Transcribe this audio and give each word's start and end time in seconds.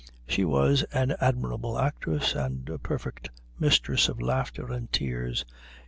She 0.27 0.43
was 0.43 0.81
an 0.93 1.15
admirable 1.21 1.77
actress 1.77 2.33
and 2.33 2.67
a 2.69 2.79
perfect 2.79 3.29
mistress 3.59 4.09
of 4.09 4.19
laughter 4.19 4.71
and 4.73 4.91
tears. 4.91 5.45